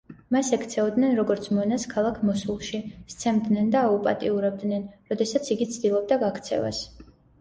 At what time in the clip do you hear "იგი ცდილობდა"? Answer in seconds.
5.57-6.19